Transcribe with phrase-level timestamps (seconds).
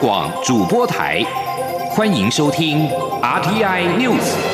[0.00, 1.24] 广主播台，
[1.90, 2.88] 欢迎收听
[3.20, 4.47] RTI News。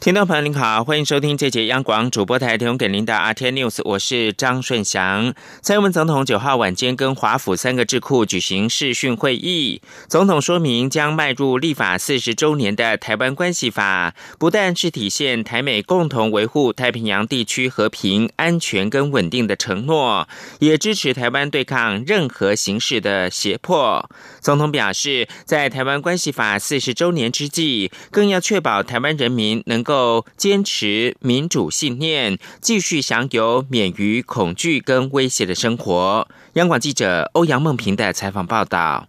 [0.00, 5.34] 听众朋友您好，欢迎收听这节央广主播台提供给您的 RT News，我是张顺祥。
[5.60, 20.26] 蔡英文总统九号晚间跟华府三个智库举行视讯会议，总统说明将迈入立法四十周年的台湾关系法，不但是体现台美共同维护太平洋地区和平、安全跟稳定的承诺，
[20.60, 24.08] 也支持台湾对抗任何形式的胁迫。
[24.40, 36.28] 总统表示，在台湾关系法四十周年之际，更要确保台湾人民能够够坚持民主信念，继续享有免于恐惧跟威胁的生活。
[36.52, 39.08] 央广记者欧阳梦平的采访报道。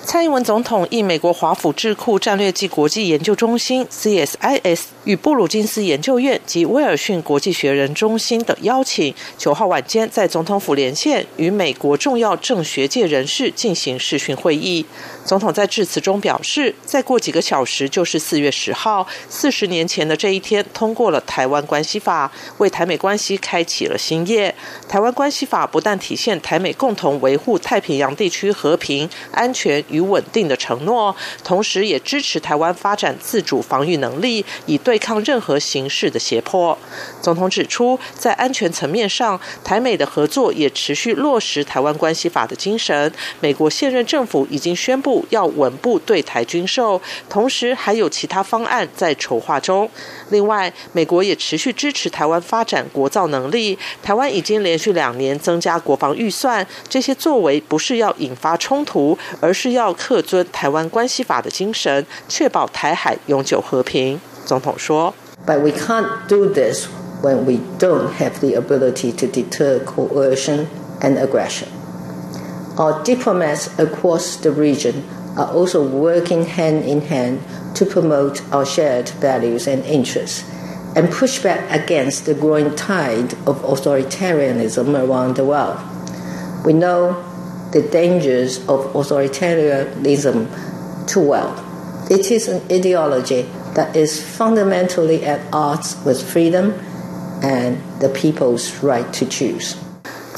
[0.00, 14.86] 蔡英文总统应美国华府智库战略暨国际研究中心 （CSIS） 与布鲁金斯研究院及威尔逊国际学人中心的邀请，九号晚间在总统府连线，与美国重要政学界人士进行视讯会议。
[15.28, 22.26] 总统在致辞中表示，再过几个小时就是四月十号，四十年前的这一天，通过了《台湾关系法》，
[22.56, 24.54] 为台美关系开启了新页。
[24.90, 36.78] 《台湾关系法》不但体现台美共同维护太平洋地区和平、安全与稳定的承诺，同时也支持台湾发展自主防御能力，以对抗任何形式的胁迫。
[37.20, 43.12] 总统指出，在安全层面上，台美的合作也持续落实《台湾关系法》的精神。
[43.40, 45.17] 美国现任政府已经宣布。
[45.30, 49.88] 要稳步对台军售，同时还有其他方案在筹划中。
[50.30, 53.78] 另外，美国也持续支持台湾发展国造能力。
[54.02, 64.20] 台湾已经连续两年增加国防预算，这些作为不是要引发冲突，而是要恪遵《台湾关系法》的精神，确保台海永久和平。
[64.44, 65.14] 总统说
[65.46, 66.86] ：“But we can't do this
[67.22, 70.66] when we don't have the ability to deter coercion
[71.00, 71.77] and aggression.
[72.78, 75.04] Our diplomats across the region.”
[75.38, 77.40] are also working hand in hand
[77.76, 80.44] to promote our shared values and interests
[80.96, 85.78] and push back against the growing tide of authoritarianism around the world.
[86.64, 87.22] We know
[87.72, 90.48] the dangers of authoritarianism
[91.06, 91.54] too well.
[92.10, 93.42] It is an ideology
[93.74, 96.72] that is fundamentally at odds with freedom
[97.42, 99.76] and the people's right to choose.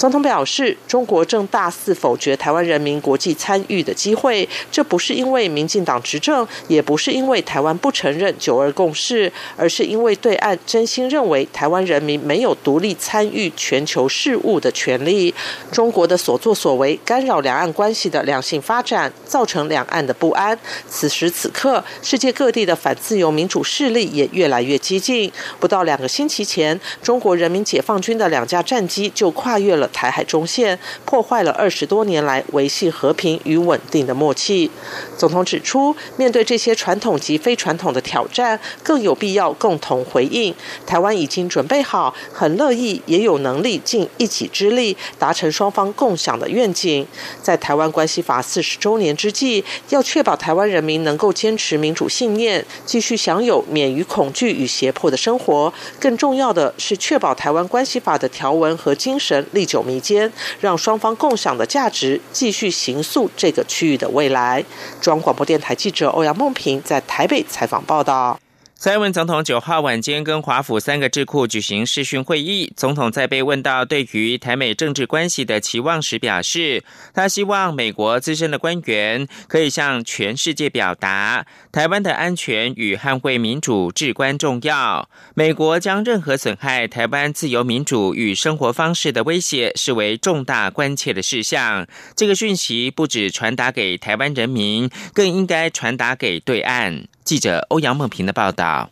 [0.00, 15.34] 总统表示，中国正大肆否决台湾人民国际参与的机会，这不是因为民进党执政，也不是因为台湾不承认九二共识，而是因为对岸真心认为台湾人民没有独立参与全球事务的权利。
[15.71, 20.59] 中国的所作所为干扰两岸关系的良性发展，造成两岸的不安。
[20.89, 25.31] 此时此刻，世界各地的反自由民主势力也越来越激进。
[25.59, 29.90] 不到两个星期前，中国人民解放军的两架战机就跨越了。
[29.93, 34.71] 台海中线破坏了二十多年来维系和平与稳定的默契。
[35.19, 40.55] 总统指出，面对这些传统及非传统的挑战，更有必要共同回应。
[40.87, 47.07] 台湾已经准备好，很乐意，也有能力尽一己之力，达成双方共享的愿景。
[47.43, 55.72] 在台湾关系法四十周年之际，要确保台湾人民能够坚持民主信念，继续享有免于恐惧与胁迫的生活。
[55.99, 59.80] 更重要的是，确保台湾关系法的条文和精神历久。
[59.83, 64.65] 民间，让双方共享的价值继续行塑这个区域的未来。
[65.01, 68.39] 中央广播电台记者欧阳梦平在台北采访报道。
[68.81, 72.73] 蔡英文总统九号晚间跟华府三个智库举行视讯会议。
[72.75, 76.83] 总统在被问到对于台美政治关系的期望时，表示，
[77.13, 85.11] 他希望美国资深的官员可以向全世界表达，台湾的安全与捍卫民主至关重要。
[85.35, 91.87] 美国将任何损害台湾自由民主与生活方式的威胁视为重大关切的事项。
[92.17, 97.05] 这个讯息不止传达给台湾人民，更应该传达给对岸。
[97.25, 98.91] 记者欧阳梦平的报道。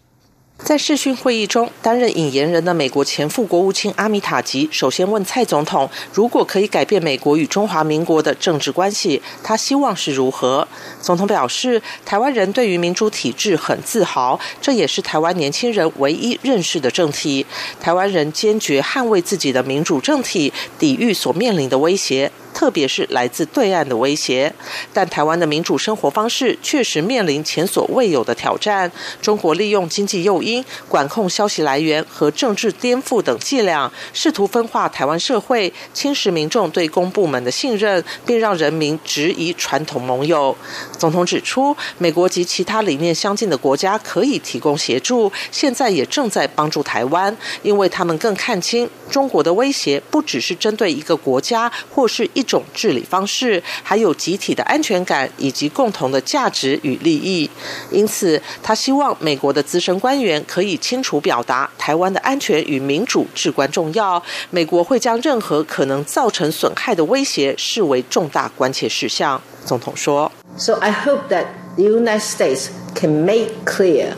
[0.58, 10.66] 在视讯会议中，担任引言人的美国前副国务卿阿米塔吉首先问蔡总统：“如果可以改变美国与中华民国的政治关系，他希望是如何？”
[11.00, 17.46] 总统表示：“台湾人对于民主体制很自豪，这也是台湾年轻人唯一认识的政体。
[17.80, 24.52] 台湾人坚决捍卫自己的民主政体，抵御所面临的威胁。”特别是来自对岸的威胁。
[24.92, 28.90] 但台湾的民主生活方式确实面临前所未有的挑战。
[29.22, 40.56] 中国利用经济诱因、管控消息来源和政治颠覆等伎俩，试图分化台湾社会，侵蚀民众对公部门的信任，并让人民质疑传统盟友。
[40.98, 57.49] 总统指出，美国及其他理念相近的国家可以提供协助，现在也正在帮助台湾，因为他们更看清中国的威胁不只是针对一个国家或是一种治理方式，还有集体的安全感以及共同的价值与利益。
[57.91, 64.21] 因此，他希望美国的资深官员可以清楚表达，台湾的安全与民主至关重要。
[64.49, 69.41] 美国会将任何可能造成损害的威胁视为重大关切事项。
[69.65, 74.13] 总统说：“So I hope that the United States can make clear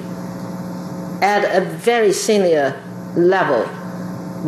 [1.22, 2.74] at a very senior
[3.16, 3.66] level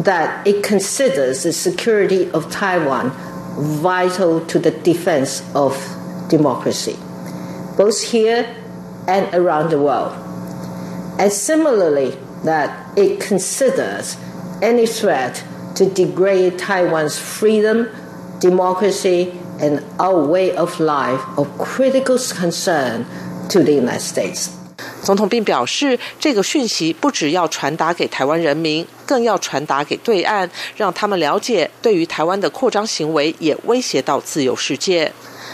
[0.04, 3.12] that it considers the security of Taiwan
[3.57, 5.77] vital to the defense of
[6.29, 6.97] democracy,
[7.77, 8.57] both here
[9.09, 10.13] and around the world.
[11.19, 14.17] And similarly, that it considers
[14.63, 15.45] any threat
[15.77, 17.89] to degrade Taiwan's freedom,
[18.41, 23.07] democracy, and our way of life of critical concern
[23.49, 24.62] to the United States.
[25.03, 35.13] 总统并表示，这个讯息不只要传达给台湾人民，更要传达给对岸，让他们了解，对于台湾的扩张行为也威胁到自由世界。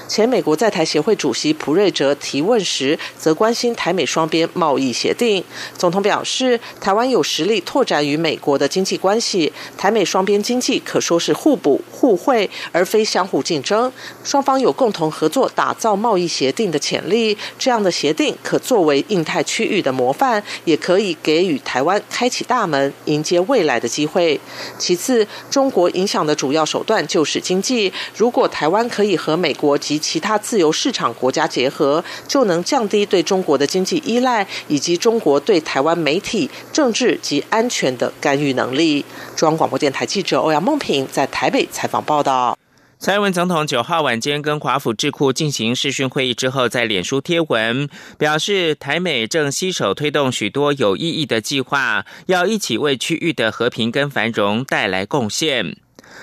[0.08, 5.44] 前美国在台协会主席普瑞哲提问时，则关心台美双边贸易协定。
[5.76, 13.93] 总统表示，台湾有实力拓展与美国的经济关系，台美双边经济可说是互补互惠，而非相互竞争。
[14.25, 17.37] 双方有共同合作打造贸易协定的潜力。
[17.58, 24.40] 这样的协定可作为印太区域的模范，也可以给予台湾开启大门，迎接未来的机会。
[24.78, 27.93] 其次，中国影响的主要手段就是经济。
[28.16, 39.04] 如果台湾可以和美国及其他自由市场国家结合，就能降低对中国的经济依赖，以及中国对台湾媒体、政治及安全的干预能力。
[39.36, 42.56] 中央广播电台记者欧阳梦平在台北采访报道。
[43.00, 55.76] 蔡英文总统九号晚间跟华府智库进行视讯会议之后，在脸书贴文表示，台美正携手推动许多有意义的计划，要一起为区域的和平跟繁荣带来贡献。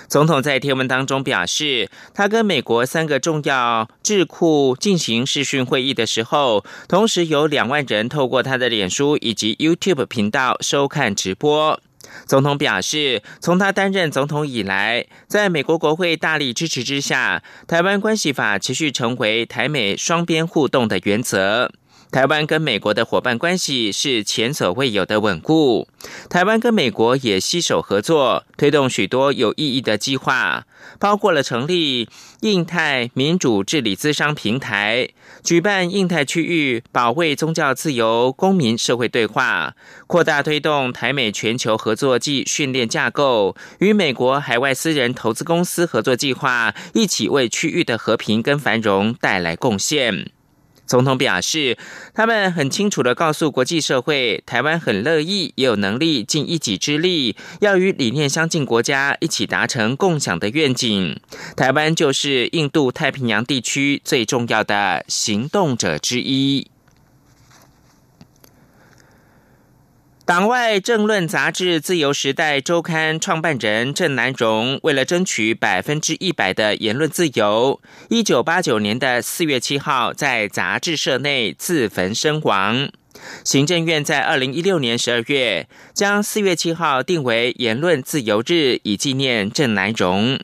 [0.08, 11.80] 总统在贴文当中表示，他跟美国三个重要智库进行视讯会议的时候，同时有两万人透过他的脸书以及 YouTube 频道收看直播。
[12.28, 21.72] 总统表示，从他担任总统以来，在美国国会大力支持之下，台湾关系法持续成为台美双边互动的原则。
[22.16, 25.86] 台湾跟美国的伙伴关系是前所未有的稳固。
[26.30, 30.66] 台湾跟美国也携手合作，推动许多有意义的计划，
[30.98, 32.08] 包括了成立
[32.40, 35.10] 印太民主治理资商平台，
[35.44, 39.76] 举办印太区域保卫宗教自由公民社会对话，
[40.08, 50.32] 扩大推动台美全球合作暨训练架构，与美国海外私人投资公司合作计划，一起为区域的和平跟繁荣带来贡献。
[50.86, 51.78] 总统表示，
[52.14, 61.20] 他们很清楚的告诉国际社会，台湾很乐意也有能力尽一己之力，要与理念相近国家一起达成共享的愿景。
[61.58, 66.68] 台湾就是印度太平洋地区最重要的行动者之一。
[70.26, 77.80] 党外政论杂志《自由时代周刊》创办人郑南荣，为了争取百分之一百的言论自由，
[78.10, 82.90] 一九八九年的四月七号在杂志社内自焚身亡。
[83.44, 90.40] 行政院在二零一六年十二月将四月七号定为言论自由日，以纪念郑南荣。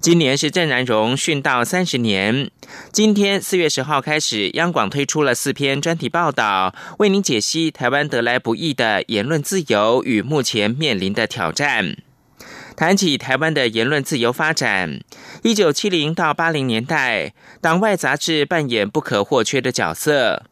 [0.00, 2.50] 今年是郑南荣殉道三十年。
[2.92, 11.96] 今天四月十号开始，央广推出了四篇专题报道，为您解析台湾得来不易的言论自由与目前面临的挑战。
[12.76, 15.00] 谈起台湾的言论自由发展，
[15.42, 20.44] 一九七零到八零年代，党外杂志扮演不可或缺的角色。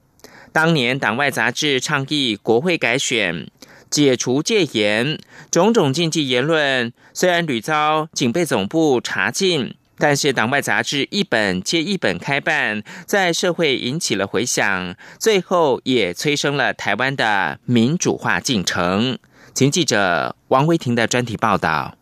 [0.52, 3.48] 当年党外杂志倡议国会改选。
[3.92, 5.18] 解除戒严，
[5.50, 19.18] 种种禁忌言论虽然屡遭警备总部查禁，但是党外杂志一本接一本开办，在社会引起了回响，最后也催生了台湾的民主化进程。
[19.52, 21.94] 请记者王维婷的专题报道。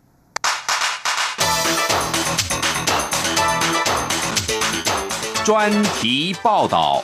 [5.43, 7.03] 专题报道。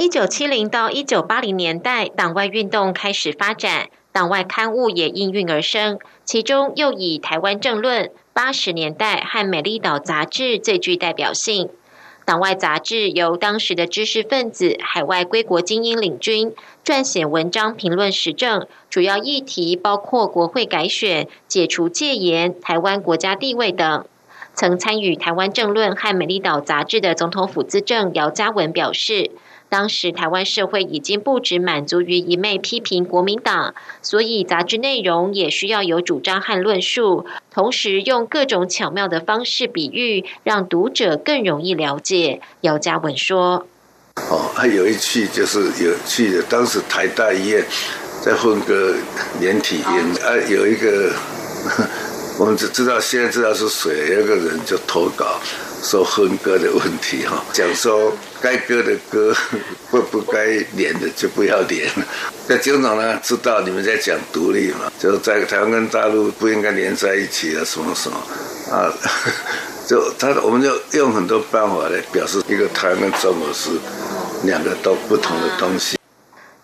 [0.00, 3.90] 一九七零到一九八零年代，党外运动开始发展。
[4.12, 11.68] 党外刊物也应运而生，其中又以《台湾政论》八十年代和《美丽岛》杂志最具代表性。
[12.24, 24.06] 党外杂志由当时的知识分子、海外归国精英领军，撰写文章评论时政，主要议题包括国会改选、解除戒严、台湾国家地位等。
[24.54, 29.30] 曾参与《台湾政论》和《美丽岛》杂志的总统府资政姚嘉文表示。
[29.70, 42.40] 当时台湾社会已经不止满足于一昧批评国民党，所以杂志内容也需要有主张和论述，同时用各种巧妙的方式比喻，让读者更容易了解。
[42.62, 43.66] 姚嘉文说
[44.28, 47.64] ：“哦，还有一句就是有趣的，当时台大医院
[48.20, 48.96] 在混个
[49.40, 51.12] 连体婴，啊，有一个
[52.40, 55.38] 我们只知道现在知道是谁，有个人就投稿。”
[55.82, 59.34] 说分割的问题哈，讲说该割的割，
[59.90, 60.46] 不不该
[60.76, 61.88] 连的就不要连。
[62.46, 68.16] 那警长呢知道你们在讲独立嘛，就是在台湾跟大陆不应该连在一起啊，什么什么
[68.74, 68.92] 啊，
[69.86, 73.70] 就他我们就用很多办法来表示一个台湾跟中国是
[74.44, 75.99] 两个都不同的东西。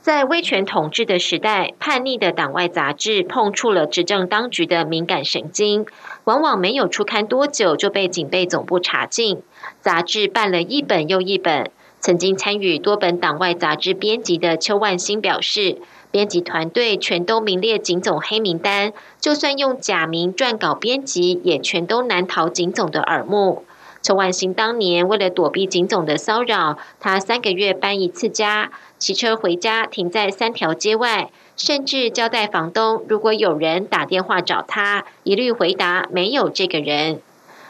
[0.07, 5.85] 在威权统治的时代，叛逆的党外杂志碰触了执政当局的敏感神经，
[6.23, 9.43] 往往没有出刊多久就被警备总部查禁。
[9.81, 11.73] 杂志办了一本又一本。
[11.99, 15.79] 曾经参与多本党外杂志编辑的邱万兴表示，
[16.13, 23.65] 编辑团队全都名列警总黑名单，就算用假名撰稿编辑，也全都难逃警总的耳目。
[24.07, 28.71] 邱万兴当年为了躲避警总的骚扰，他三个月搬一次家。
[29.01, 37.21] 骑车回家，停在三条街外，甚至交代房东，如果有人打电话找他，一律回答没有这个人。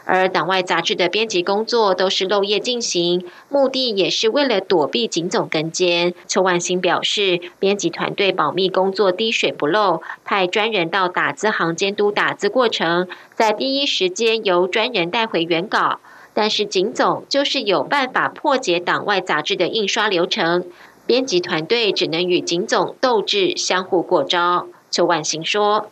[0.05, 6.13] 而党外杂志的编辑工作都是漏夜进行，目的也是为了躲避警总跟监。
[6.27, 15.99] 邱万兴表示，编辑团队保密工作滴水不漏，派专人到打字行监督打字过程，在第一时间由专人带回原稿。
[16.37, 20.67] 但是警总就是有办法破解党外杂志的印刷流程。
[21.07, 24.67] 编辑团队只能与警总斗智，相互过招。
[24.91, 25.89] 邱万兴说：“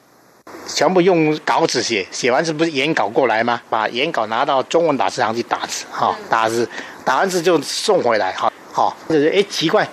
[0.69, 3.59] 全部用稿纸写，写完字不是原稿过来吗？
[3.71, 6.69] 把原稿拿到中文打字行去打字，哈，打字，
[7.03, 8.95] 打完字就送回来，哈，好。
[9.09, 9.89] 就是哎，奇怪，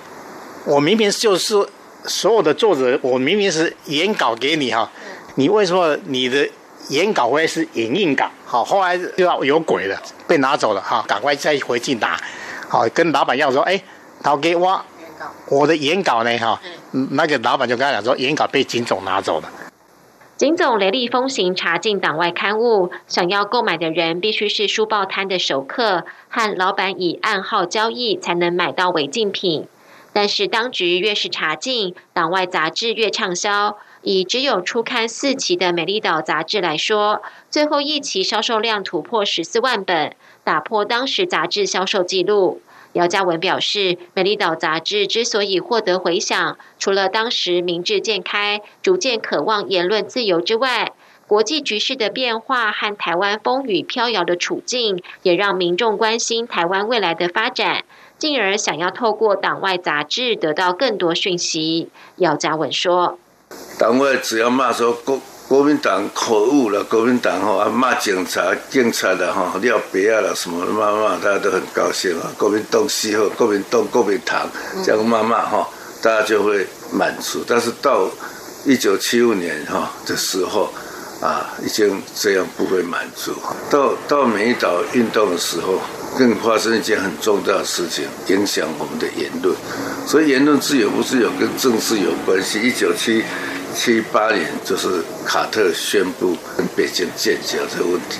[0.67, 1.67] 我明明就是
[2.05, 4.91] 所有的作者，我明明是原稿给你，哈，
[5.37, 6.47] 你为什么你的
[6.91, 8.31] 原稿会是影印稿？
[8.53, 12.21] 好，后来就要有鬼了，被拿走了，哈，赶快再回去拿，
[12.69, 13.83] 好，跟老板要说，哎，
[14.23, 14.79] 他给我。”
[15.49, 16.37] 我的原稿呢？
[16.37, 16.61] 哈，
[17.13, 19.49] 那个老板就跟他讲说，原稿被警总拿走了。
[20.37, 29.67] 警总雷厉风行查禁党外刊物，想要购买的人必须是书报摊的熟客，和老板以暗号交易才能买到违禁品。
[30.13, 33.79] 但是当局越是查禁，党外杂志越畅销。
[34.05, 42.61] 以只有初刊四期的《美丽岛》杂志来说，最后一期销售量突破十四万本，打破当时杂志销售纪录。
[42.95, 50.93] 姚嘉文表示，《美丽岛》杂志之所以获得回响，除了当时明智渐开、逐渐渴望言论自由之外，
[51.29, 57.85] 国际局势的变化和台湾风雨飘摇的处境，也让民众关心台湾未来的发展，
[58.23, 61.89] 进而想要透过党外杂志得到更多讯息。
[62.19, 63.19] 姚嘉文说
[63.77, 72.33] ：“党外只要骂说国。”国民党可恶了，国民党哈啊骂警察、警察的哈尿别啊了什么骂骂，大家都很高兴啊。
[72.39, 74.49] 国民党西后，国民党国民党
[74.83, 75.69] 这样骂骂哈，
[76.01, 77.45] 大家就会满足。
[77.47, 78.09] 但是到
[78.65, 80.73] 一九七五年哈的时候
[81.21, 83.35] 啊，已经这样不会满足。
[83.69, 85.75] 到到美岛运动的时候，
[86.19, 89.55] 更发生一件很重大的事情，影响我们的言论。
[90.07, 92.61] 所以言论自由不是有跟政治有关系。
[92.61, 93.23] 一九七。
[93.75, 98.19] 七八年就是卡特宣布跟北京建交这个问题，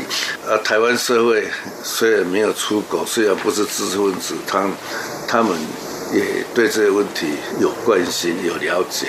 [0.49, 1.47] 呃，台湾社会
[1.83, 4.67] 虽然没有出口，虽然不是知识分子，他
[5.29, 5.55] 他们
[6.11, 7.27] 也对这个问题
[7.61, 9.09] 有关心、有了解。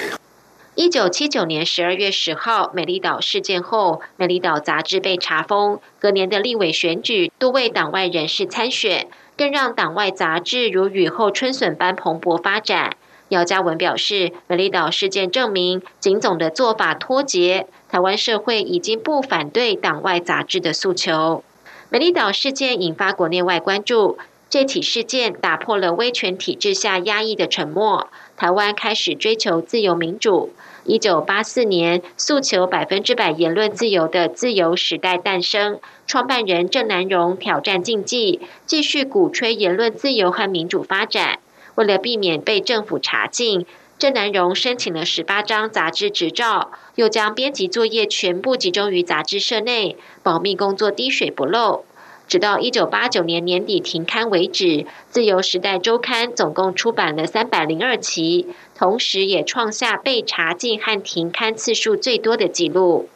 [0.76, 5.80] 一九七九年十二月十号，美丽岛事件后，美丽岛杂志被查封。
[6.00, 12.96] 隔年的立委选举，多位党外人士参选，更让党外杂志如雨后春笋般蓬勃发展。
[13.30, 21.44] 姚嘉文表示，美丽岛事件证明，警总的做法脱节，台湾社会已经不反对党外杂志的诉求。
[21.90, 24.18] 美丽岛事件引发国内外关注，
[24.54, 28.08] 这起事件打破了威权体制下压抑的沉默，
[28.38, 30.54] 台湾开始追求自由民主。
[30.84, 41.40] 一九八四年，诉求百分之百言论自由的自由时代诞生，创办人郑南荣挑战禁忌，继续鼓吹言论自由和民主发展。
[41.74, 43.66] 为了避免被政府查禁，
[43.98, 51.86] 郑南荣申请了十八张杂志执照，又将编辑作业全部集中于杂志社内，保密工作滴水不漏。
[52.34, 54.66] 直到一九八九年年底停刊为止，
[55.12, 63.08] 《自由时代周刊》总共出版了三百零二期，同时也创下被查禁和停刊次数最多的纪录。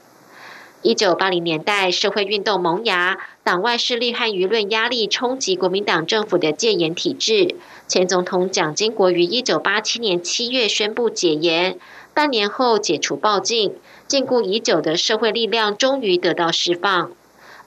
[0.83, 7.55] 一九八零年代，社会运动萌芽，党外势力和舆论压力冲击国民党政府的戒严体制。
[7.87, 11.79] 前总统蒋经国于一九八七年七月宣布解严，
[12.13, 13.73] 半年后解除报禁，
[14.05, 17.11] 禁锢已久的社会力量终于得到释放。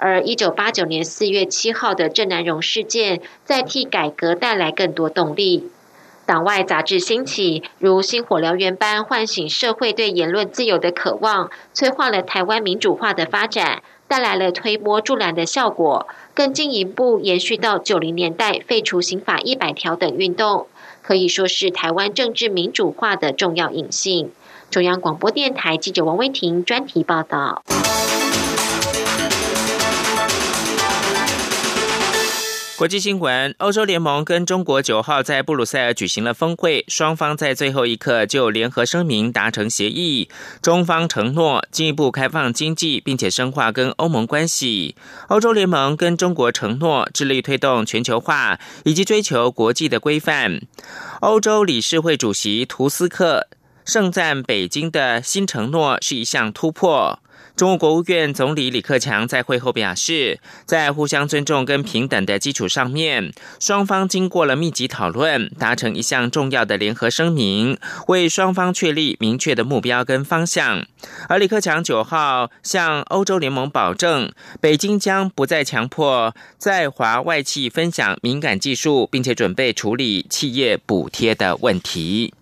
[0.00, 5.70] 而一九八九年四月七号的郑南荣事件，再替改革带来更多动力。
[6.24, 20.66] 党外杂志兴起，如星火燎原般唤醒社会对言论自由的渴望，催化了台湾民主化的发展，带来了推波助澜的效果，更进一步延续到九零年代废除刑法一百条等运动，
[21.02, 24.30] 可以说是台湾政治民主化的重要引信。
[24.70, 27.62] 中央广播电台记者王威婷专题报道。
[32.80, 40.30] 国际新闻：欧洲联盟跟中国九号在布鲁塞尔举行了峰会，双方在最后一刻就联合声明达成协议。
[40.62, 44.96] 中方承诺进一步开放经济，并且深化跟欧盟关系。
[45.28, 50.62] 欧洲联盟跟中国承诺致力推动全球化以及追求国际的规范。
[51.20, 53.46] 欧洲理事会主席图斯克
[53.84, 57.18] 盛赞北京的新承诺是一项突破。
[57.60, 67.76] 中国国务院总理李克强在会后表示，在互相尊重跟平等的基础上面，双方经过了密集讨论，达成一项重要的联合声明，
[68.06, 70.86] 为双方确立明确的目标跟方向。
[71.28, 82.32] 而李克强九号向欧洲联盟保证，北京将不再强迫在华外企分享敏感技术，并且准备处理企业补贴的问题。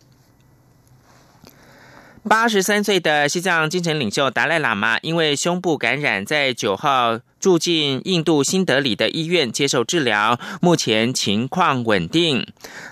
[2.28, 12.46] 八十三岁的西藏精神领袖达赖喇嘛因为胸部感染，在九号住进印度新德里的医院接受治疗，目前情况稳定。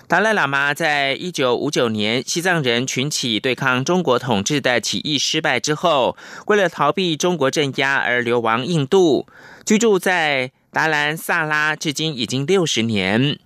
[0.07, 6.17] 达赖喇嘛在一九五九年西藏人群起对抗中国统治的起义失败之后，
[6.47, 9.27] 为了逃避中国镇压而流亡印度，
[9.63, 13.37] 居住在达兰萨拉，至今已经六十年。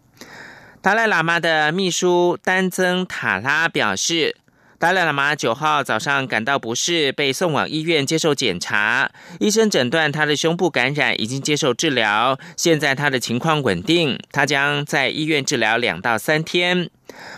[0.81, 4.37] 达赖喇嘛的秘书丹增塔拉表示。
[4.81, 9.11] 达赖喇嘛九号早上感到不适，被送往医院接受检查。
[9.39, 12.39] 医生诊断他的胸部感染，已经接受治疗。
[12.57, 16.89] 现在他的情况稳定，他将在医院治疗两到三天。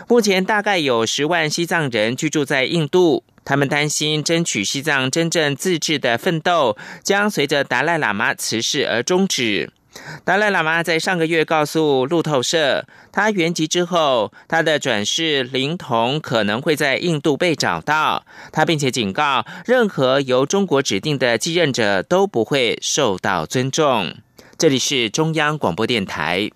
[0.08, 9.70] 目前大概有十万西藏人居住在印度，他们担心争取西藏真正自治的奋斗将随着达赖喇嘛辞世而终止。
[10.24, 18.24] 达赖喇嘛在上个月告诉路透社，他原籍之后，他的转世灵童可能会在印度被找到。
[18.52, 24.14] 他并且警告，任何由中国指定的继任者都不会受到尊重。
[24.58, 26.50] 这里是中央广播电台。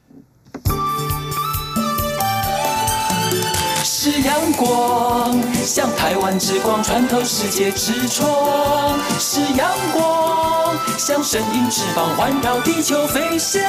[4.20, 13.62] 是阳光，像台湾之光穿透世界之窗；是阳光，像神鹰翅膀环绕地球飞翔。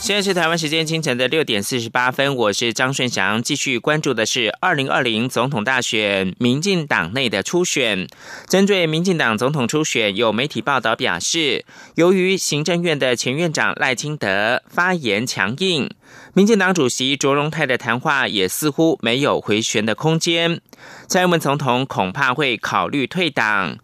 [0.00, 8.08] 现在是台湾时间清晨的六点四十八分，我是张顺祥，继续关注的是二零二零总统大选，民进党内的初选。
[8.48, 11.66] 针对民进党总统初选，有媒体报道表示，
[11.96, 15.88] 由于行政院的前院长赖清德发言强硬，
[16.32, 20.60] 民进党主席卓荣泰的谈话也似乎没有回旋的空间，
[21.08, 23.78] 蔡英文总统恐怕会考虑退党。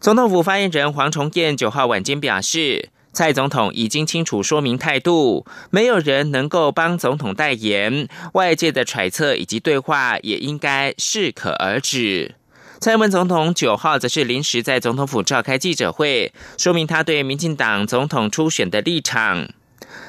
[0.00, 2.90] 总统府发言人黄崇彦九号晚间表示。
[3.14, 12.36] 蔡总统已经清楚说明态度，没有人能够帮总统代言，外界的揣测以及对话也应该适可而止。
[12.80, 19.46] 蔡英文总统九号则是临时在总统府召开记者会，说明他对民进党总统初选的立场。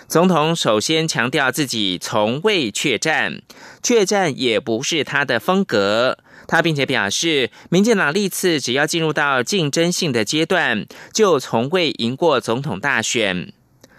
[0.08, 3.42] 总统首先强调自己从未确战，
[3.82, 6.20] 确战也不是他的风格。
[6.48, 13.54] 他并且表示，民进党历次只要进入到竞争性的阶段，就从未赢过总统大选。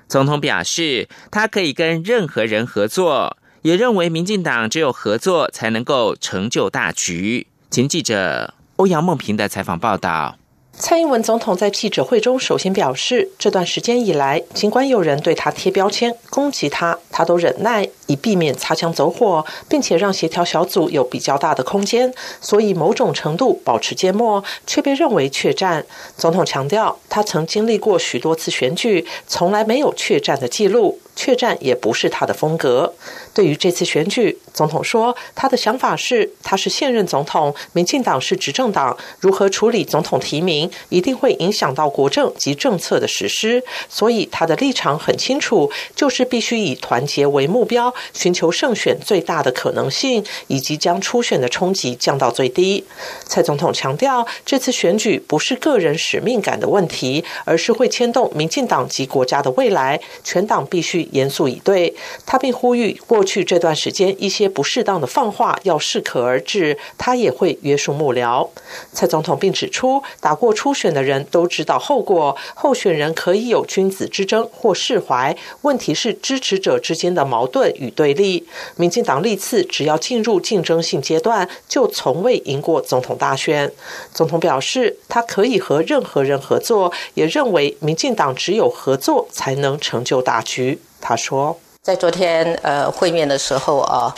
[0.07, 7.47] 总统表示，他可以跟任何人合作，也认为民进党只有合作才能够成就大局。
[7.71, 10.37] 前记者欧阳梦平的采访报道。
[10.77, 25.87] 蔡英文总统在记者会中首先表示，这段时间以来，尽管有人对他贴标签、攻击他，他都忍耐，以避免擦枪走火，并且让协调小组有比较大的空间，所以某种程度保持缄默，却被认为确战。
[26.17, 30.99] 总统强调，他曾经历过许多次选举，从来没有确战的记录。
[31.17, 32.93] 确战也不是他的风格。
[33.33, 43.63] 对于这次选举，总统说他的想法是，他是现任总统，民进党是执政党，如何处理总统提名，一定会影响到国政及政策的实施。
[43.89, 52.85] 所以他的立场很清楚，就是必须以团结为目标，寻求胜选最大的可能性，以及将初选的冲击降到最低。
[53.27, 61.93] 蔡总统强调，这次选举不是个人使命感的问题，而是会牵动民进党及国家的未来，全党必须严肃以对。
[62.25, 63.25] 他并呼吁过。
[63.25, 68.47] 去这段时间，一些不适当的放话要适可而止，他也会约束幕僚。
[68.93, 78.47] 蔡总统并指出，打过初选的人都知道后果，候选人可以有君子之争或释怀，问题是支持者之间的矛盾与对立。
[78.77, 83.73] 民进党历次只要进入竞争性阶段，就从未赢过总统大选。
[84.13, 90.79] 总统表示，他可以和任何人合作，也认为民进党只有合作才能成就大局。
[91.05, 91.55] 他说。
[91.83, 94.09] 在昨天呃会面的时候啊，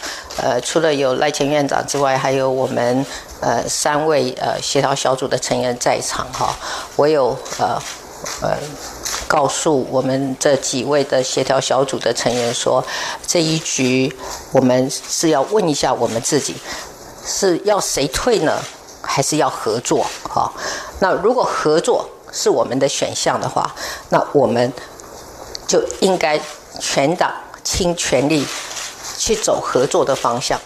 [0.41, 3.05] 呃除了有赖前院长之外，还有我们
[3.41, 6.55] 呃三位呃协调小组的成员在场哈。
[6.95, 7.77] 我有呃
[8.41, 8.57] 呃
[9.27, 12.81] 告诉我们这几位的协调小组的成员说，
[13.27, 14.17] 这一局
[14.53, 16.55] 我们是要问一下我们自己，
[17.27, 18.63] 是要谁退呢，
[19.03, 20.07] 还是要合作？
[20.23, 20.49] 哈，
[21.01, 23.75] 那如果合作是我们的选项的话，
[24.11, 24.73] 那我们
[25.67, 26.41] 就应该
[26.81, 27.33] 全党。
[27.67, 28.47] 倾全力
[29.19, 30.61] 去走合作的方向。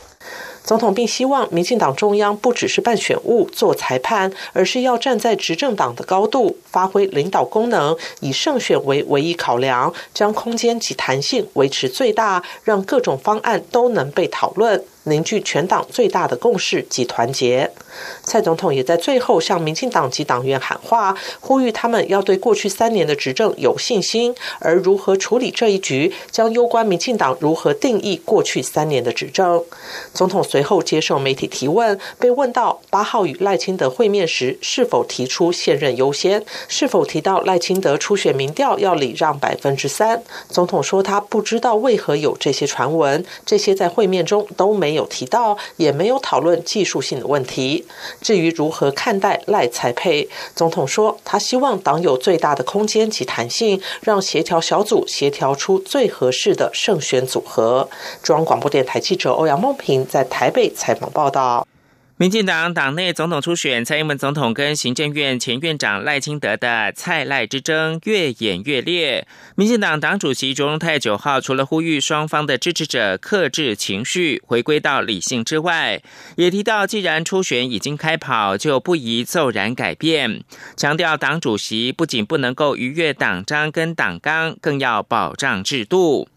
[0.63, 14.85] 总统并希望民进党中央不只是办选务、做裁判，而是要站在执政党的高度，发挥领导功能，以胜选为唯一考量，将空间及弹性维持最大，让各种方案都能被讨论。
[15.05, 17.73] 凝聚全党最大的共识及团结。
[18.31, 24.33] 蔡总统也在最后向民进党及党员喊话，呼吁他们要对过去三年的执政有信心。
[24.61, 29.65] 而如何处理这一局，将攸关民进党如何定义过去三年的执政。
[30.15, 40.23] 总统随后接受媒体提问，被问到八号与赖清德会面时是否提出现任优先，是否提到赖清德初选民调要礼让百分之三。
[40.49, 44.91] 总统说他不知道为何有这些传闻，这些在会面中都没。
[44.91, 47.87] 没有提到，也没有讨论技术性的问题。
[48.21, 57.89] 至于如何看待赖才配，总统说，他希望党有最大的空间及弹性，让协调小组协调出最合适的胜选组合。
[58.23, 61.67] 中央广播电台记者欧阳梦平在台北采访报道。
[62.21, 69.27] 民进党党内总统初选，蔡英文总统跟行政院前院长赖清德的蔡赖之争越演越烈。
[69.55, 76.03] 民进党党主席卓荣泰九号除了呼吁双方的支持者克制情绪，回归到理性之外，
[76.37, 80.45] 也提到既然初选已经开跑，就不宜骤然改变。
[80.77, 86.29] 强调党主席不仅不能够逾越党章跟党纲，更要保障制度。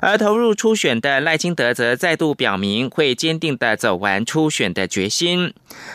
[0.00, 5.52] 而投入初选的赖清德则再度表明会坚定的走完初选的决心。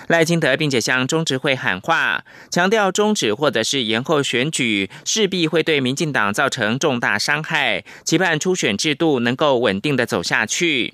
[0.08, 10.94] 赖清德并且向中执会喊话，强调终止或者是延后选举势必会对民进党造成重大伤害，期盼初选制度能够稳定的走下去。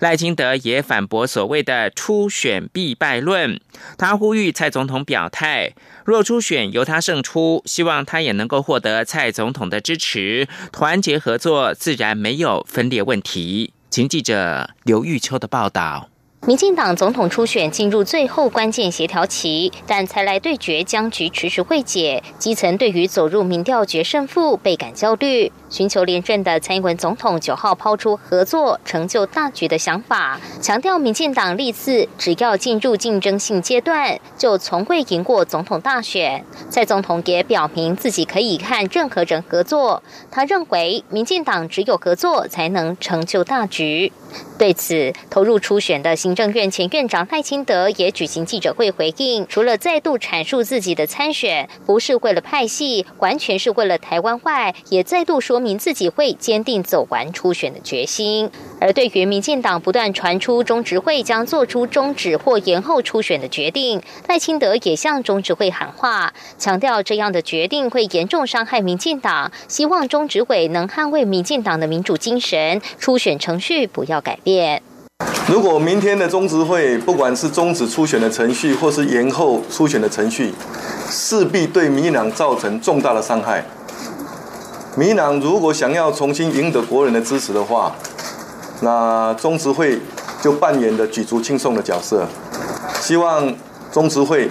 [0.00, 3.60] 赖清德也反驳所谓的初选必败论，
[3.98, 5.74] 他呼吁蔡总统表态，
[6.06, 13.72] 若初选由他胜出，希望他也能够获得蔡总统的支持，团结合作，自然没有分裂问题。
[13.90, 16.08] 请记者刘玉秋的报道。
[16.46, 25.50] 民进党总统初选进入最后关键协调期，但才来对决僵局迟迟未解，基层对于走入民调决胜负倍感焦虑。
[25.68, 36.44] 寻求连任的蔡英文总统九号抛出合作成就大局的想法，强调民进党历次只要进入竞争性阶段，就从未赢过总统大选。
[36.70, 44.12] 蔡总统也表明自己可以和任何人合作，他认为民进党只有合作才能成就大局。
[44.58, 58.50] 对此，投入初选的行政院前院长赖清德也举行记者会回应，除了再度阐述自己的参选不是为了派系，完全是为了台湾外，也再度说明民自己会坚定走完初选的决心。
[58.80, 74.38] 而对于民进党不断传出中执会将做出终止或延后初选的决定，赖清德也向中执会喊话，强调这样的决定会严重伤害民进党，希望中执委能捍卫民进党的民主精神，初选程序不要改。
[74.44, 74.82] 变。
[75.48, 80.52] 如果明天的中执会不管是终止初选的程序，或是延后初选的程序，
[81.08, 83.64] 势必对民进党造成重大的伤害。
[84.96, 87.94] 民进党如果想要重新赢得国人的支持的话，
[88.80, 90.00] 那中执会
[90.42, 92.26] 就扮演的举足轻重的角色。
[93.02, 93.54] 希望
[93.92, 94.50] 中执会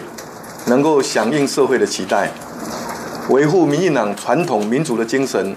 [0.67, 2.31] 能够响应社会的期待，
[3.29, 5.55] 维护民进党传统民主的精神。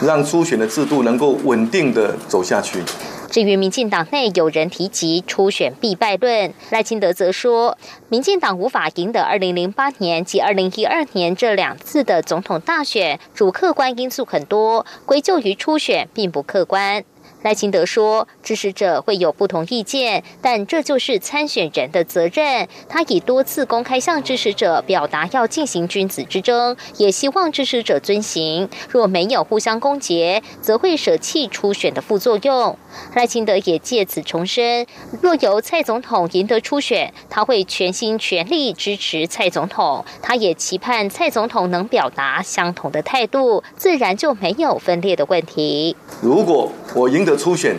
[0.00, 2.84] 让初选的制度能够稳定的走下去。
[3.30, 7.76] 至于民进党内有人提及初选必败论，赖清德则说，
[8.08, 17.04] 民进党无法赢得二零零八年及二零一二年这两次的总统大选，主客观因素很多，归咎于初选并不客观。
[17.42, 22.66] 赖清德说：“支持者会有不同意见，但这就是参选人的责任。
[22.88, 28.68] 他已多次公开向支持者表达要进行君子之争，也希望支持者遵行。
[28.90, 32.76] 若没有互相攻讦，则会舍弃初选的副作用。”
[33.14, 34.86] 赖清德也借此重申：
[35.22, 40.04] 若由蔡总统赢得初选，他会全心全力支持蔡总统。
[40.20, 45.94] 他也期盼蔡总统能表达相同的态度，自然就没有分裂的问题。
[46.20, 47.76] 如果我赢的初选，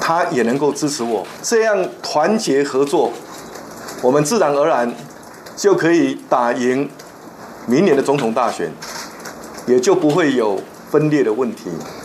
[0.00, 3.12] 他也能够支持我，这样团结合作，
[4.02, 4.94] 我们自然而然
[5.56, 6.88] 就可以打赢
[7.66, 8.70] 明年的总统大选，
[9.66, 10.60] 也就不会有
[10.90, 11.64] 分裂的问题。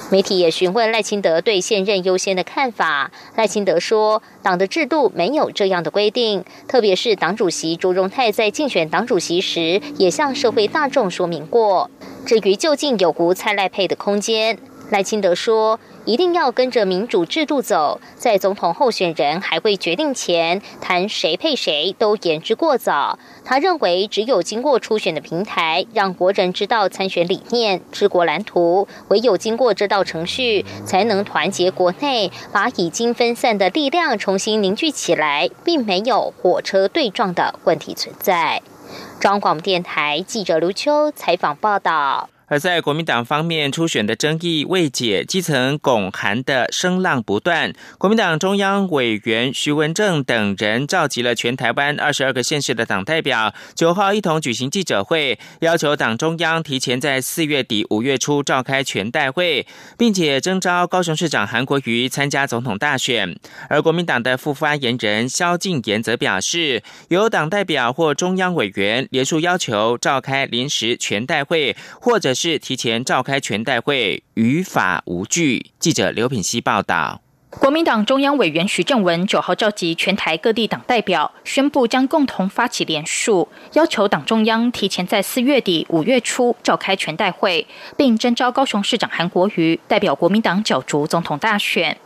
[0.09, 11.89] 媒体也询问赖清德对现任优先的看法，赖清德说，党的制度没有这样的规定，特别是党主席卓荣泰在竞选党主席时，也向社会大众说明过。
[12.25, 14.57] 至于究竟有无蔡赖配的空间，
[14.89, 15.79] 赖清德说。
[16.05, 23.19] 一定要跟着民主制度走，在总统候选人还未决定前，谈谁配谁都言之过早。
[23.45, 38.61] 他认为，只有经过初选的平台，让国人知道参选理念、治国蓝图，唯有经过这道程序，才能团结国内，把已经分散的力量重新凝聚起来，并没有火车对撞的问题存在。
[39.19, 42.29] 中广电台记者卢秋采访报道。
[42.51, 47.71] 而在国民党方面，初选的争议未解，基层拱韩的声浪不断。
[47.97, 59.65] 国民党中央委员徐文正等人召集了全台湾二十二个县市的党代表，九号一同举行记者会，要求党中央提前在四月底五月初召开全代会，
[59.97, 63.33] 并且征召高雄市长韩国瑜参加总统大选。
[63.69, 75.67] 而国民党的副发言人萧敬言则表示，有党代表或中央委员连署要求召开临时全代会，或者是提前召开全代会，于法无据。
[75.77, 77.21] 记者刘品希报道。
[77.59, 91.97] 国民党中央委员徐正文九号召集全台各地党代表，宣布将共同发起联署，要求党中央提前在四月底、五月初召开全代会，并征召高雄市长韩国瑜代表国民党角逐总统大选。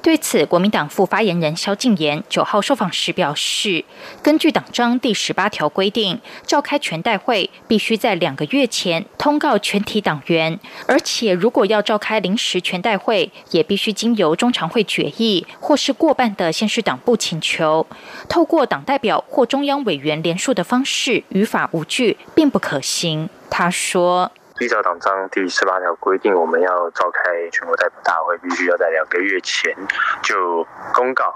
[0.00, 3.84] 对此，国民党副发言人萧敬言九号受访时表示，
[4.22, 14.86] 根据党章第十八条规定，召开全代会必须在两个月前通告全体党员，而且如果要召开临时全代会，也必须经由中常会。
[14.92, 17.86] 决议或是过半的县市党部请求，
[18.28, 23.30] 透过党代表或中央委员联署的方式，于法无据，并不可行。
[23.48, 29.74] 他说：“依照党章第十八条规定，我们要召开全国代表大会，必须要在两个月前
[30.22, 31.34] 就公告，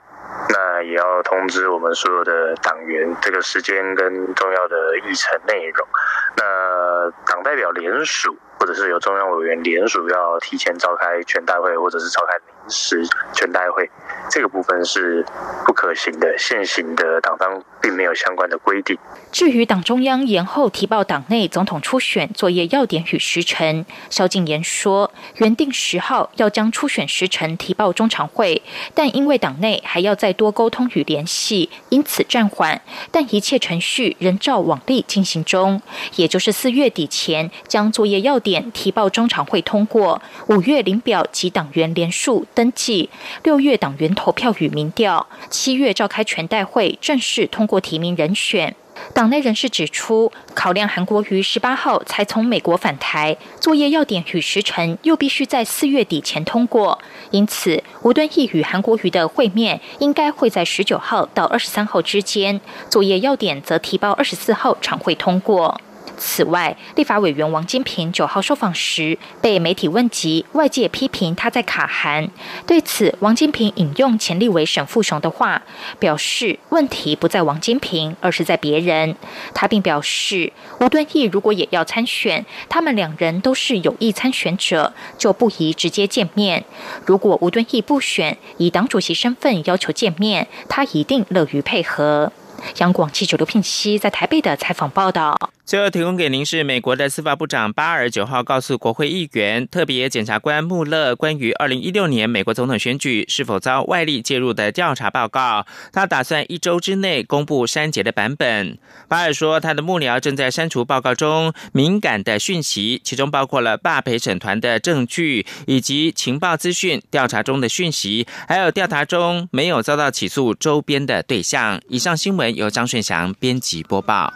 [0.50, 5.88] 那也要通知我们所有的党员这个时间跟重要的议程内容。
[6.36, 12.36] 那党代表联署，或者是有中央委员联署，要提前召开全大会，或者是召开。”
[12.68, 13.02] 十
[13.32, 13.90] 全代会，
[14.30, 15.24] 这个部分是
[15.64, 16.36] 不可行的。
[16.38, 18.98] 现行的党章并没有相关的规定。
[19.30, 28.60] 至于党中央延后提报党内总统初选作业要点与时程，萧敬言说，原定十号要将初选时程提报中常会，
[28.92, 32.82] 但因为党内还要再多沟通与联系，因此暂缓。
[33.12, 35.80] 但一切程序仍照往例进行中，
[36.16, 42.44] 也就是四月底前将作业要点提报中常会通过，五月领表及党员联署。
[42.52, 43.08] 登记
[43.44, 48.74] 六月党员投票与民调，七月召开全代会正式通过提名人选。
[49.12, 56.98] 党内人士指出，考量韩国瑜十八号才从美国返台，作业要点与时程又必须在四月底前通过，
[57.30, 62.58] 因此吴敦义与韩国瑜的会面应该会在十九号到二十三号之间，
[62.88, 65.78] 作业要点则提报二十四号常会通过。
[66.18, 72.28] 此外，立法委员王金平九号受访时被媒体问及，外界批评他在卡韩。
[72.66, 75.62] 对此，王金平引用前立委沈富雄的话，
[75.98, 79.16] 表示问题不在王金平，而是在别人。
[79.54, 86.64] 他并表示，吴敦义如果也要参选，他们两人都是有意参选者，就不宜直接见面。
[87.04, 92.32] 如果吴敦义不选，以党主席身份要求见面，他一定乐于配合。
[92.78, 95.38] 央广记者刘聘熙在台北的采访报道。
[95.66, 108.78] 最后提供给您是美国的司法部长巴尔九号告诉国会议员，特别检察官穆勒关于二零一六年美国总统选举是否遭外力介入的调查报告，他打算一周之内公布删节的版本。
[109.08, 121.80] 巴尔说，他的幕僚正在删除报告中敏感的讯息，其中包括了罢陪审团的证据以及情报资讯、调查中的讯息，还有调查中没有遭到起诉周边的对象。
[121.88, 124.32] 以上新闻由张顺祥编辑播报。